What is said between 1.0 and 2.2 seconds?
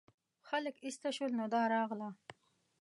شول نو دا راغله.